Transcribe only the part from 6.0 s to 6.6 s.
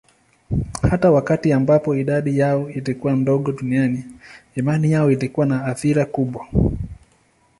kubwa.